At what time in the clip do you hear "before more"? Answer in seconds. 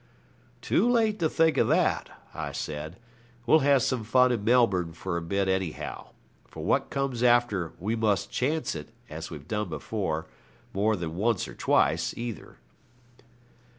9.69-10.95